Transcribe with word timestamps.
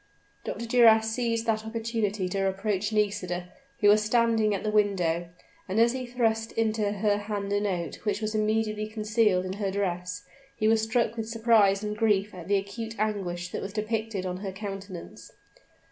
Dr. 0.43 0.65
Duras 0.65 1.11
seized 1.11 1.45
that 1.45 1.63
opportunity 1.63 2.27
to 2.29 2.47
approach 2.49 2.91
Nisida, 2.91 3.49
who 3.81 3.87
was 3.89 4.03
standing 4.03 4.51
at 4.55 4.63
the 4.63 4.71
window; 4.71 5.27
and 5.69 5.79
as 5.79 5.91
he 5.91 6.07
thrust 6.07 6.51
into 6.53 6.93
her 6.93 7.17
hand 7.17 7.53
a 7.53 7.61
note, 7.61 7.97
which 7.97 8.19
was 8.19 8.33
immediately 8.33 8.87
concealed 8.87 9.45
in 9.45 9.53
her 9.61 9.69
dress, 9.69 10.23
he 10.55 10.67
was 10.67 10.81
struck 10.81 11.15
with 11.17 11.29
surprise 11.29 11.83
and 11.83 11.95
grief 11.95 12.33
at 12.33 12.47
the 12.47 12.57
acute 12.57 12.95
anguish 12.97 13.49
that 13.51 13.61
was 13.61 13.73
depicted 13.73 14.25
on 14.25 14.37
her 14.37 14.51
countenance. 14.51 15.33